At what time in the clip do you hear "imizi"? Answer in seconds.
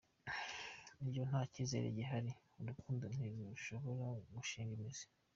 4.77-5.05